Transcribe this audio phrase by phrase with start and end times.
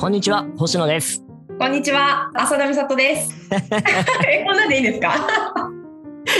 [0.00, 1.22] こんにちは、星野です。
[1.58, 3.34] こんにちは、浅田美里です。
[4.26, 5.12] え、こんなんでいいんですか？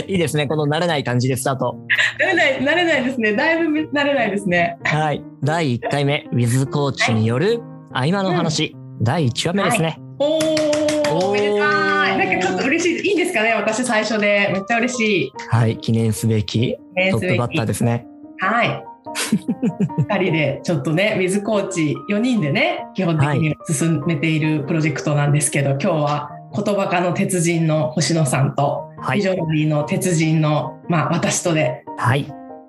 [0.06, 1.76] いいですね、この慣れない感じでスタート。
[2.18, 3.34] 慣れない、慣れないですね。
[3.34, 4.78] だいぶ慣れないですね。
[4.84, 5.22] はい。
[5.44, 7.60] 第1回目、ウィズコーチによる
[7.92, 9.98] 合間の話、第1話目ですね。
[10.18, 12.18] おおーー、おめでたい。
[12.18, 13.08] なんかちょっと嬉しい。
[13.08, 14.50] いいんですかね私最初で。
[14.54, 15.32] めっちゃ嬉しい。
[15.50, 15.76] はい。
[15.76, 18.06] 記念すべきねトップバッターですね。
[18.38, 18.84] はい。
[20.08, 29.18] 二人でちょっとね、水コーチ4人でね、基本的に進めているプロジェクトなんですけど、今日は言葉科の鉄人の星野さんと、はい。
[29.18, 32.26] ビジョナリーの鉄人の、まあ、私とで、はい。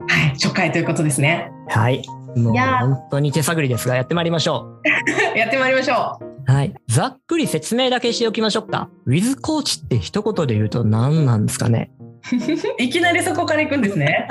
[0.07, 1.51] はい、初回ということですね。
[1.67, 2.01] はい。
[2.35, 4.79] もう本当に手探りですが、やってまいりましょ
[5.35, 6.25] やってまいりましょう。
[6.51, 6.53] う。
[6.53, 6.73] はい。
[6.87, 8.89] ざっくり説明だけしておきましょうか。
[9.05, 11.91] ウィズコーチって一言で言うと何なんですかね？
[12.77, 14.27] いきなりそこから行くんですね。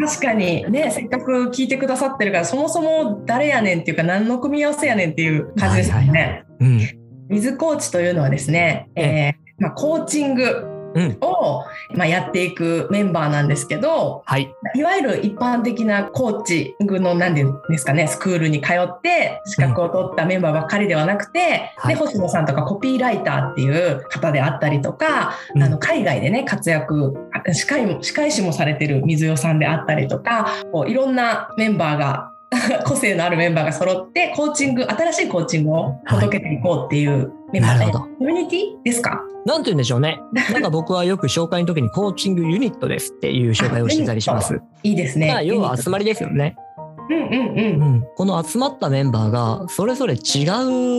[0.00, 6.08] 確かにね、せっかく聞いてくださってるから、そもそも誰やねんっていうか、何の組み合わせやねんっていう感じですよね。
[6.08, 6.80] はいはうん。
[7.28, 11.18] 水コーチというのはですね、えーまあ、コーチングうん。
[11.20, 14.52] を、まあ、やっていくメンバーなんですけど、はい。
[14.74, 17.44] いわゆる一般的なコーチングの何で
[17.78, 27.14] すかね、スクールに通って資格を取ったメンバーばっかりではなくて、はいで星野さんとかコピーライターっていう方であったりとか、うんあの海外でね活躍
[27.52, 32.32] 司会も司会師もされてる水代さんであったりとかこういろんなメンバーが
[32.84, 39.22] 個性のあるメンバーが揃ってコーチング新しいコーチングを届けていこうっていうなるほどコミュニティですか？
[39.46, 40.20] なんて言うんでしょうね。
[40.52, 44.60] なんか僕はよく紹介の時にコーチングユニットですっていう紹介をしてたりします。
[44.82, 45.28] いいですね。
[45.28, 46.54] まあ、要は集まりですよね。
[47.08, 50.44] うんうんうんうん、この集まったメンバーがそれぞれ違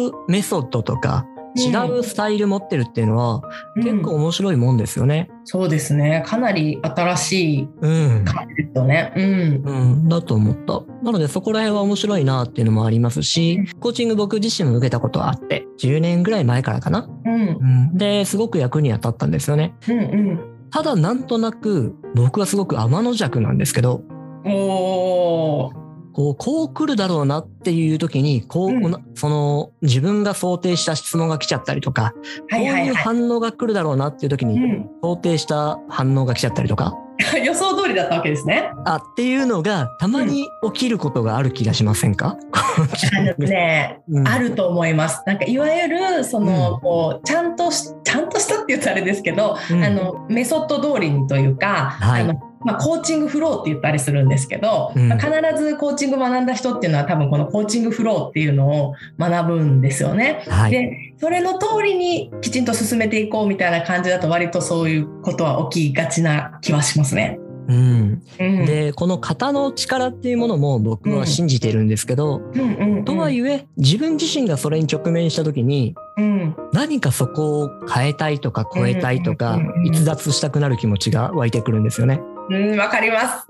[0.08, 3.42] うメソッドとか違うスタイル持ってるっていうのは
[3.78, 5.30] うん結構面白いもんですよね。
[5.46, 6.24] そうですね。
[6.26, 8.26] かなり新しいうん。
[8.26, 9.14] 感じですよね。
[9.16, 9.24] うん。
[9.24, 9.72] う
[10.06, 10.82] ん、だと思った。
[11.02, 17.10] なのでそこら辺は面白いなっていうのもありますし、コーチング僕自身も受けたことはあって、10年ぐらい前からかな。
[17.26, 17.32] うん。
[17.32, 19.73] うん、で、すごく役には立ったんですよね。
[19.88, 20.40] うんうん。
[20.70, 24.04] ただなんとなく僕はすごく天の弱なんですけど、
[24.45, 25.82] おー。
[26.14, 32.14] こう、こう来るだろうなっていう時に、こう、うんその自分が想定した質問が来ちゃったりとか、
[32.52, 34.45] こういうはいはいは反応が来るだろうなっていう時い。
[34.45, 34.90] に、うん。
[35.02, 36.98] 想定した反応が来ちゃったりとか、
[37.43, 38.71] 予想通りだったわけですね。
[38.86, 44.27] あっていうのがたまに起きることがある気がしませんか、あのね、 うん。
[44.27, 45.21] あると思います。
[45.26, 46.80] なんかいわゆるその、うん。
[46.81, 49.83] こうちゃんとしちゃんとしたって言うとあれですけど、うん。
[49.83, 52.23] あのメソッド通りにというか、はい。
[52.23, 55.32] あのまあ、コーチングフローって言ったりするんですけど、うんまあ必
[55.64, 60.44] ずコーチング学んだ人っていうのは多分このコーチングフローっていうのを学ぶんですよね。
[60.48, 60.72] はい。
[60.72, 67.39] でそれの通りにきちんと進めていこうみたいな感じだと割とそういうことは起きがちな気はしますね。
[67.67, 82.22] うん、うん、でこの型の力っていうものも僕は信じてるんですけど、うんうんうん、とはいえ自分自身がそれに直面した時にうん、何かそこを変えたいとか超えたいとか逸脱したくなる気持ちが湧いてくるんですよね。
[82.50, 83.48] うん、わかります。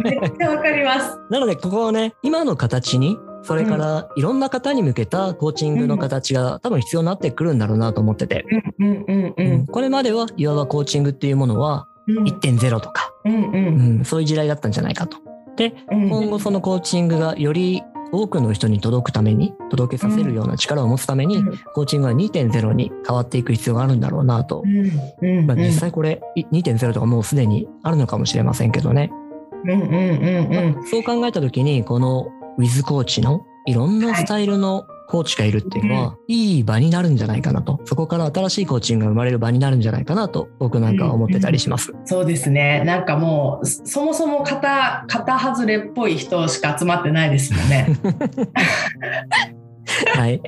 [0.00, 1.18] めっちゃわかります。
[1.30, 8.44] なのでここをね今の形にそれからいろんな方に向けたコーチングの形が多分必要になってくるんだろうなと思ってて、
[8.78, 9.52] うんうんうんううん。
[9.62, 12.24] んこれまではいわばコーチングっていうものはうん。
[12.24, 15.18] 1.0とか、うんううんん、そういう時代だったんじゃないかと。
[15.56, 16.08] でうん。
[16.08, 21.42] 今後そのコーチングがより多くの人に届くために届けさせるような力を持つために、
[21.74, 24.62] コーチングは2.0に変わっていく必要があるんだろうなと。
[25.46, 29.10] まあ、実際これい2.0とかもうすでにあるのかもしれませんけどね。
[30.90, 32.28] そう考えた時にこの
[32.58, 37.80] ウィズコーチのいろんなスタイルのコーチがいるっていうのは、いい場になるんじゃないかなと。
[37.84, 41.92] そこから新しいコーチングが生まれる場になるんじゃないかなと僕なんかは思ってたりします。
[42.04, 42.82] そうですね。
[42.84, 47.96] なんかもうそそもそも型型外れっぽい人しか集まってないですもんね。
[50.14, 50.40] はい。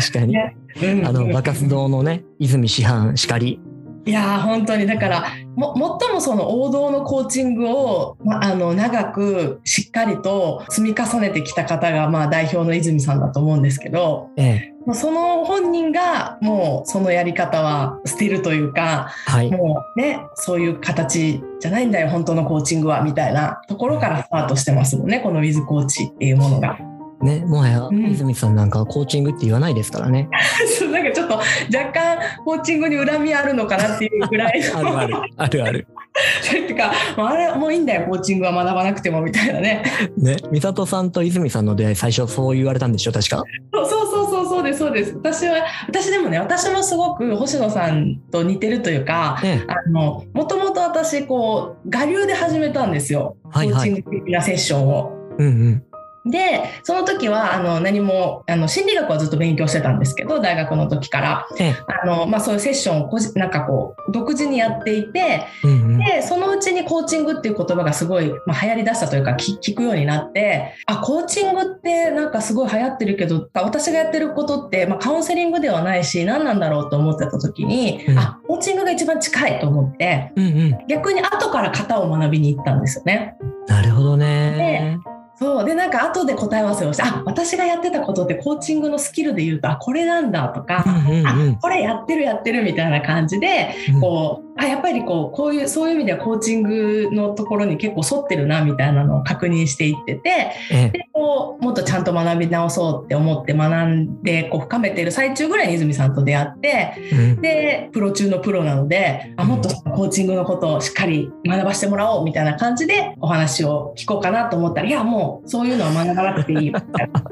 [0.00, 0.32] 確かに。
[0.32, 3.60] ねうんあの、バカス堂のね、泉師範しかり。
[4.08, 14.74] いやー本当にだからも最もその王道のコーチングを、ま、あの長くしっかりと積み重ねてきた方が、まあ、代表の泉さんだと思うんですけどええ。
[14.86, 19.50] もうその本人がもうそのやり方は捨てるというかはい。
[19.50, 26.78] もうねそういう形じゃないんだよ本当のコーチングはみたいなところからスタートしてますもんねこのウィズコーチっていうものが。
[27.20, 30.28] ね、もはやうん泉さんなんかはコーチングって言わないですからね。
[30.78, 35.14] そうなんかちょっと若干コーチングに恨みあるのかなっていうぐらいの あるある。
[35.36, 35.86] あるある。
[36.66, 39.84] てかもうあれもういいんだよコーチングは学ばなくてもみたいなね
[40.16, 43.44] ね、美里さんと泉さんの出会い最初そう言われたんでしょ確か。
[43.72, 55.12] そうそうそうそうそうですそうです私は私でもね私もすごく星野さんと似てるというかね、あのもともと私こう我流で始めたんですよ、はいはいコーチング的なセッションを。
[55.38, 55.87] うんうん。
[56.30, 61.48] でその時はあの何もあの心理学はずっと勉強してたんですけど大学の時から。
[61.58, 61.76] ええ。
[62.02, 65.98] あの、まあ、そういうセッションをこじなんかこう独自にやっていてうんうん。
[65.98, 78.18] でそのうちにコーチングっていう言葉がすごい、まあ、流行りだしたというか聞聞くようになってあコーチングってなんかすごい流行ってるけど私がやってることって、まあ、カウンセリングではないし何なんだろうと思ってた時に、うん。
[78.18, 80.78] あコーチングが一番近いと思ってうんうん。
[80.88, 83.36] 逆に後から型を学びに行ったんですよね。
[83.66, 84.98] なるほどね。
[85.38, 85.64] そう。
[85.64, 91.26] でなんか後で答え合わせをしてあ私がやってたことってコーチングのスキルで言うとあこれなんだとか、うんうんうん。
[91.26, 94.00] あこれやってるやってるみたいな感じでうん。
[94.00, 100.30] こうあやっぱりこうこういうそういう意味ではコーチングのところに結構沿ってるなみたいなのを確認していってて
[100.70, 100.90] ええ。
[100.90, 107.40] でこうもっとちゃんと学び直そうって思って学んでこう深めてる最中ぐらいに泉さんと出会ってうん。
[107.40, 117.24] でプロ中のプロなのであもっとコーチングのことをしっかり学ばせてもらおうみたいな感じでお話を聞こうかなと思ったらいやもうそういうのは学ばなくていいみたいな。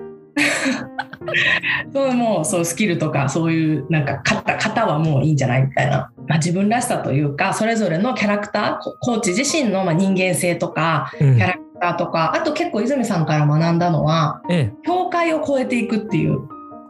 [1.93, 11.37] そうもうそうスキルとかそういうなんか型型はもういいんじゃないみたいな、まあ、自分らしさというかそれぞれのキャラクターココーチ自身のまあ人間性とかうん。
[11.37, 14.73] キャラクターとかあと結構泉さんから学んだのはええ。
[14.85, 16.41] 境界を越えていくっていう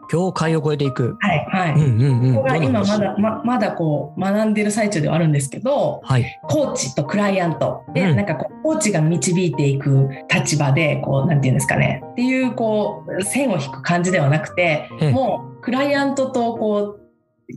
[0.09, 1.17] 境界を越えていく。
[1.19, 2.35] はいはい、うんうんうん。
[2.35, 6.39] ここが今まだままだこう学んでる最中ではあるんですけどはい。
[6.43, 8.15] コーチとクライアントで、うん。
[8.15, 12.03] なんかこうコーチが導いていく立場でこうなんていうんですかね。
[12.11, 15.11] っていうこう線を引く感じではなくて、ええ。
[15.11, 17.07] もうクライアントとこう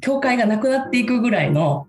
[0.01, 1.87] 境界がなくなっていくぐらいの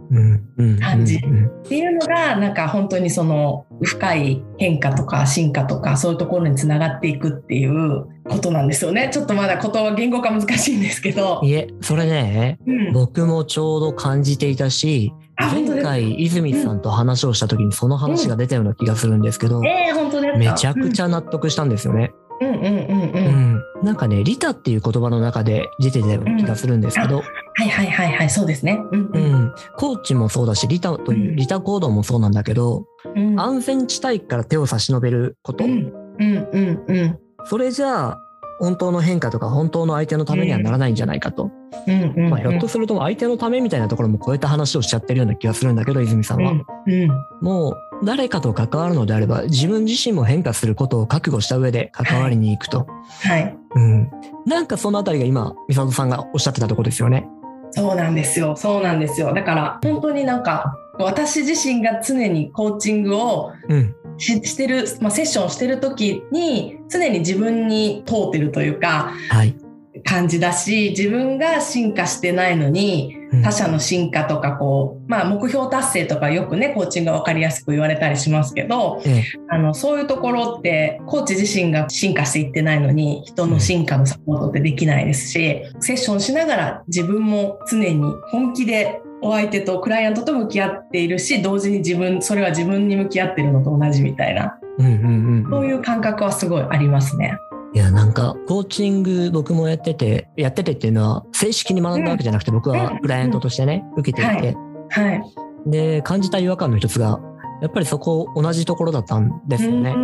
[0.79, 9.09] 感じうんっていうのがなんか本当にその深い変化とか進化とかそういうところにつながっていくっていうことなんですよね。
[9.13, 11.41] ちょっとまだ言葉言語化難しいんですけど。
[11.43, 12.93] いえ、それね、うん。
[12.93, 20.37] 僕もちょうど感じていたし、前回泉さんと話をした時にその話が出たような気がするんですけど、えー、本当ですか？
[20.37, 22.11] めちゃくちゃ納得したんですよね。
[22.39, 22.47] うん。
[22.47, 23.55] うんうんうんううん。
[23.55, 23.61] ん。
[23.83, 27.23] なんかね、リタっていう言葉の中で出てたような気がするんですけど、は
[27.65, 28.79] いはいはいはいそうですね。
[28.91, 29.55] うんううんん。
[29.77, 31.35] コーチもそうだし、リタというう、ん。
[31.35, 32.85] リタ行動もそうなんだけど、
[33.15, 33.39] うん。
[33.39, 35.63] 安全地帯から手を差し伸べること。
[35.63, 35.71] う、ん。
[36.19, 38.21] うんうんうんそれじゃあ、
[38.59, 41.49] 本当の変化とか本当の相手のためにはならないんじゃないかと。
[41.87, 46.51] うんうんまあ、ひょっとすると相手のためみたいなところも超えた話をしちゃってるような気がするんだけど、泉さんは。
[46.51, 47.09] うんうん
[47.41, 52.87] もう誰かと関わるのであれば自分自身も変化することを覚悟した上で関わりに行くと。
[53.23, 54.09] はいうん。
[54.45, 57.27] なんかそのあたりが今、美里さんがおっしゃってたところですよね。
[57.71, 63.95] そうなんですよそうなんですよだから本当になんか私自身が常にコーチングをうん。
[64.21, 69.55] ししてる、まあ、セッションしてる時に常に自分に通ってるというかはい。
[70.03, 94.57] 感じだし自分が進化してないのにうん他者の進化とかこう、まあ、目標達成とかよくねコーチングが分かりやすく言われたりしますけどええあのそういうところってコーチ自身が進化していってないのに人の進化のサポートってできないですし、セッションしながら自分も常に本気でお相手とクライアントと向き合っているし同時に自分それは自分に向き合ってるのと同じみたいな。
[94.77, 95.49] うんうんうんうん。
[95.49, 97.37] そういう感覚はすごいありますね。
[97.73, 104.57] いや、なんか、コーチング僕もやってて、やっててっていうのは、正式に学んだわけじゃなくて、僕はクライアントとしてね、受けていて、
[104.89, 105.21] はい、
[105.65, 107.21] で、感じた違和感の一つが、
[107.61, 109.95] やっぱりそこ同じところだったんですよね。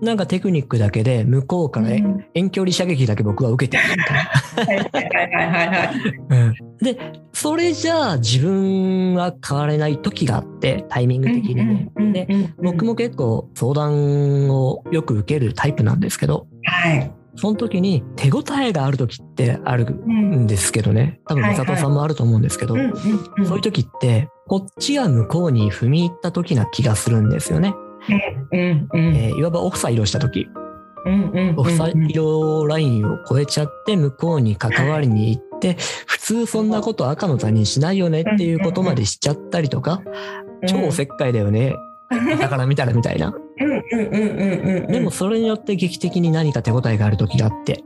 [0.00, 4.22] なんかテクニックだけで、向こうからうん遠距離射撃だけ僕は受けてるみたいな。
[4.22, 5.90] はいはいはいはいはい。
[6.30, 6.98] うんで、
[7.32, 11.92] それじゃあ自分は変われない時があって、タイミング的にね。
[12.12, 12.26] で、
[12.60, 17.12] 僕も結構相談をよく受けるタイプなんですけど、はい。
[17.36, 21.20] その時に手応えがある時ってあるうんんですけどね。
[21.26, 22.74] 多分、はい美里さんもあると思うんですけど、
[23.44, 27.74] そういう時って、こっちが向こうに踏み入った時な気がするんですよね。
[28.52, 30.48] うんうんえーいわばオフサイドした時、
[31.06, 40.02] うんうんオフサイドラインを越えちゃって向こうに関わりに行って、普通そんなこと赤の他人しないよねっていうことまでしちゃったりとか、
[40.66, 41.74] 超おせっかいだよね。
[42.38, 43.34] だから見たらみたいな。
[43.60, 47.82] うんうんうんうんうんでもそれによって劇的に何か手応えがある時があって、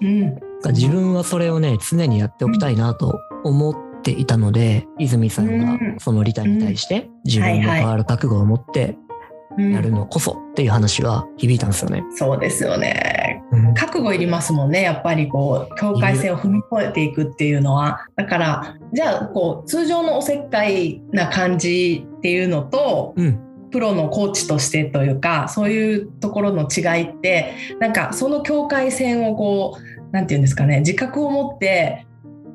[0.00, 0.38] うん
[0.72, 8.98] 自分はそれをね、常にやっておきたいなと思っていたので、泉さんがうんそのリタに対して自分の変わる覚悟を持って
[9.58, 12.02] うんやるのこそっていう話は響いたんですよね。
[12.16, 13.42] そうですよね。
[13.52, 23.49] うん覚悟いりますもんねやっぱりこう境界線を踏み越えていくっていうのはだからじゃあこう通常のおせっかいな感じっていうのとうん。
[23.70, 32.06] プロのコーチとしてというかそういうところの違いってなんかその境界線をこうなんていうんですかね自覚を持って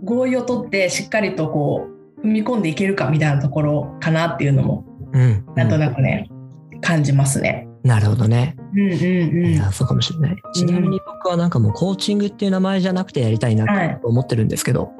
[0.03, 5.45] 合意を取ってしっかりとこう踏み込んでいけるかみたいなところかなっていうのもうん。
[5.55, 6.29] なんとなくね、
[6.81, 7.67] 感じますね。
[7.84, 8.55] なるほどね。
[8.74, 8.93] うんうんう
[9.50, 9.53] ん。
[9.53, 10.36] いや、そうかもしれない。
[10.53, 14.91] ちなみに僕はなんかもうコーチングっていう名前じゃなくてやりたいなはいと思ってるんですけど。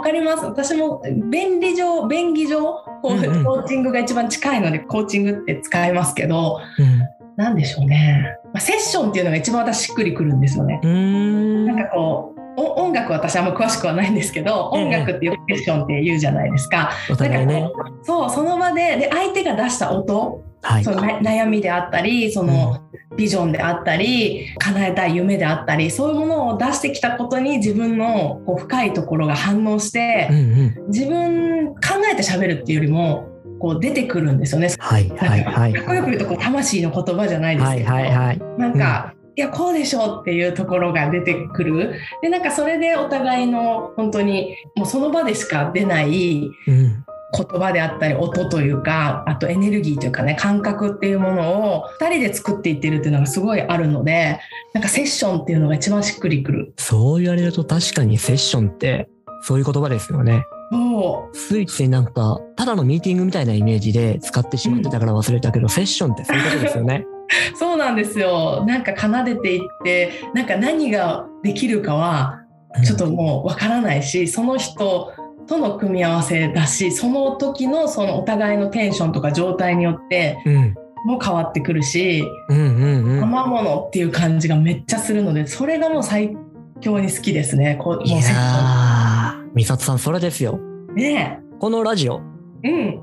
[0.00, 0.44] 分かります。
[0.44, 2.60] 私も便利上、便宜上、
[3.02, 7.00] こう、うんうんコーチングが一番近いので、コーチングって使いますけど、うん。
[7.36, 8.36] なんでしょうね。
[8.52, 10.80] まあ、セッションっていうのが一番私しっくりくるんですよね。
[10.84, 11.66] ん。
[11.66, 16.90] なんかこう、お音楽私あんま詳しくはないんですけど、ええ音楽ってよくセッションって言うじゃないですか。
[17.10, 17.62] お互いね。
[17.62, 20.90] かそう、その場で、で、相手が出した音、はいそ。
[20.92, 22.82] のな悩みであったり、その
[23.16, 30.40] ビジョンであったり、叶えたい夢であったり、そういうものを出してきたことに自分のこう深いところが反応してうん、う
[30.86, 30.86] ん。
[30.88, 31.80] 自分考
[32.12, 33.26] えて喋るっていうよりも、
[33.58, 34.70] こう出てくるんですよね。
[34.78, 35.72] はいはいはい。
[35.74, 38.40] かっこよく言うとこう魂の言葉じゃないですはいけど、はいはい。
[38.58, 47.04] なんか、いやこうでしょうっていうところが出てくるでなんかそれでお互いの本当にもうその場でしか出ないうん。
[47.32, 54.40] 言葉であったり音というかあとエネルギーというかね感覚っていうものを2人で作っていってるっていうのがすごいあるので
[54.74, 56.74] なんかセッションっていうのが一番しっくりくる。
[56.76, 59.08] そう言われると確かにセッションって
[59.42, 60.44] そういう言葉ですよね。
[60.72, 67.04] そうついついなんか、ただのミーティングみたいなイメージで使ってしまってたから忘れたけど、セッションってそういうことですよね。
[67.54, 72.40] そうなんですよなんか奏でていってなんか何ができるかは
[72.84, 75.12] ちょっともうわからないしその人
[75.50, 80.74] との組み合わせだしその時のそのお互いのテンションとか状態によってうん。
[81.06, 83.20] も変わってくるしうんうんうん。
[83.20, 86.36] 生ものっていう感じがめっちゃするのでそれがもう最
[86.80, 87.76] 強に好きですね。
[87.82, 90.58] こういやセットー、美里さん、それですよ。
[90.94, 92.20] ねこのラジオ、
[92.62, 93.00] えうん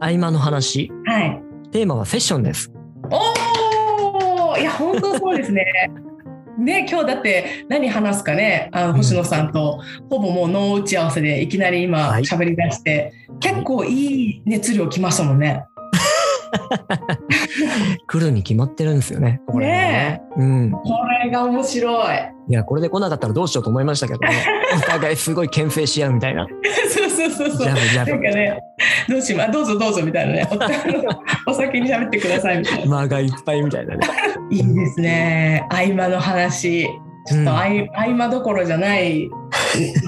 [0.00, 1.42] 合間の話、はい。
[1.70, 2.72] テーマはセッションです。
[3.10, 5.64] おおいや本当そうですね。
[6.58, 8.68] ね今日だって何話すかね？
[8.72, 15.64] あの星野さんとほぼもう脳打ち合わせでいきなり今はい喋り出して、結構いい熱量きましたもんね。
[18.06, 19.40] 来るに決まってるんですよね。
[19.46, 20.22] これね。
[20.36, 20.70] うん。
[20.70, 20.82] こ
[21.24, 22.16] れが面白い。
[22.48, 24.46] いや、これで来なかったらどうしようと思いましたけどね。
[24.76, 26.46] お互いすごい牽制し合うみたいな。
[26.88, 27.58] そうそうそうそう。
[27.58, 28.10] ジャブジャブ。
[28.12, 28.60] なんかね、
[29.08, 30.48] どうしまどうぞどうぞみたいなね、
[31.46, 32.96] お お先に喋ってくださいみたいな。
[33.02, 34.06] 間がいっぱいみたいなね。
[34.50, 35.66] いいですね。
[35.70, 36.88] 合間の話。
[37.28, 37.64] ちょっと合,、
[37.94, 39.28] 合間どころじゃない、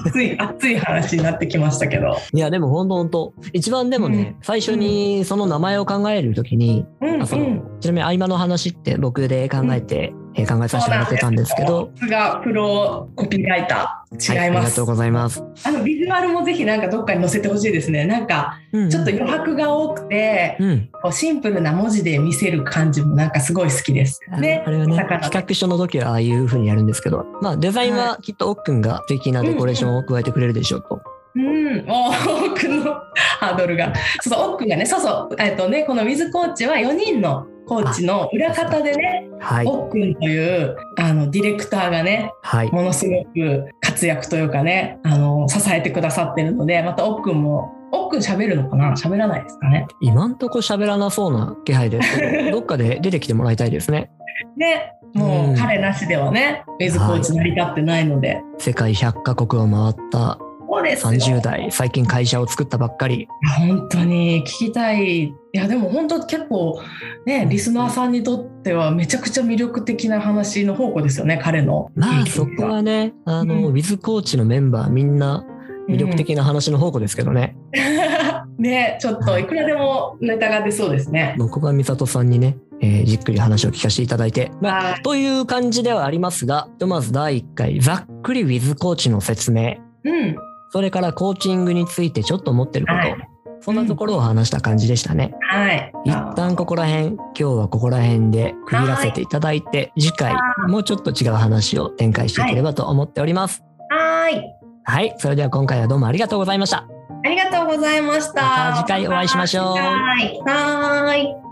[0.07, 2.17] 熱い、 熱い話になってきましたけど。
[2.33, 7.63] いや、でも本当本当一番でもね、最初にその名前を考えるときに、うん、あそのうん。
[7.81, 14.33] ちなみに合間の話って僕で考えて、えー考えさせてもらってたんですけど、さすがプロコピーライター。
[14.33, 14.71] 違いはい、あります。
[14.71, 15.45] がとうございます。
[15.65, 18.05] あのビジュアルもぜひなんかどっかに載せてほしいですね。
[18.07, 20.89] なんかうんちょっと余白が多くて、うん。
[21.03, 24.21] こうシンプルな文字で見せる感じもなんかすごい好きです。
[24.31, 24.63] あね。
[24.67, 31.01] あれはね、企画書の時はああいう風にやるんですけど、まあデザインはきっと奥くんが素敵なデコレーションを加えてくれるでしょうと。
[31.37, 32.83] うん、おー奥の
[33.39, 33.93] ハードルが。
[34.21, 39.67] そうそう、奥がね、そうそう、えっとね、このウィズコーチは4人のコーチの裏方でね、はい。
[39.67, 42.73] 奥くんというあのディレクターがね、はい。
[42.73, 48.95] ものすごく活躍というかね、あの支えてくださってるので、また奥くんも、奥くん喋るのかな？
[48.97, 49.87] 喋らないですかね？
[50.01, 54.11] 今んとこ喋らなそうな気配ですけど、 どっかで出てきてもらいたいですね。
[54.57, 58.43] ね、もうんう彼なしではね、ウィズコーチ成り立ってないので。
[58.59, 60.39] 世界100カ国を回った
[60.71, 63.27] そうですよ30代、最近会社を作ったばっかり。
[63.59, 65.25] 本当に聞きたい。
[65.25, 66.81] いやでも本当結構
[67.27, 71.91] ねリスナーさんにとってはめちゃくちゃ魅力的な話の宝庫ですよね彼の。
[71.97, 75.45] まあそこはね、あの、うんウィズコーチのメンバーみんな
[75.89, 77.57] 魅力的な話の宝庫ですけどね。
[78.59, 81.35] ねちょっといくらでもネタが出そうですね。
[81.39, 90.37] 僕が美里さんにね、えーじっくり話を聞かせていただいて、まあ、はいという感じではありますが、ひとまず第1回、ざっくりウィズコーチの説明、うん
[90.71, 93.31] それからコーチングについてちょっと思ってること、はい
[93.63, 95.35] そんなところを話した感じでしたね。
[95.41, 95.93] はい。
[96.05, 103.63] 一旦ここら辺、今日はここら辺で区切らせていただいて、次回はもうちょっと違う話を展開していければと思っております。
[103.91, 104.43] はーい。
[104.85, 106.87] はい、それでは今回はどうもありがとうございました。
[107.23, 108.43] ありがとうございました。
[108.43, 110.41] また次回お会いしましょうはい。
[110.47, 111.50] はーい。